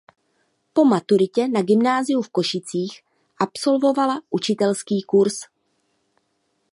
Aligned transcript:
Po 0.73 0.85
maturitě 0.85 1.47
na 1.47 1.61
gymnáziu 1.61 2.21
v 2.21 2.29
Košicích 2.29 3.01
absolvovala 3.39 4.21
učitelský 4.29 5.01
kurz. 5.03 5.33